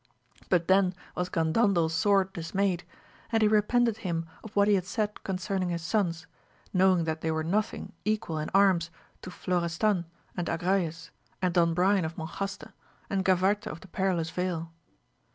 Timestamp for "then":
0.67-0.95